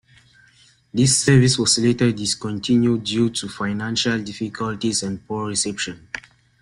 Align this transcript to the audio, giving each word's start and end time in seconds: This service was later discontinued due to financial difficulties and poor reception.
This 0.91 1.15
service 1.15 1.59
was 1.59 1.77
later 1.77 2.11
discontinued 2.11 3.03
due 3.03 3.29
to 3.29 3.47
financial 3.47 4.17
difficulties 4.19 5.03
and 5.03 5.23
poor 5.27 5.47
reception. 5.49 6.07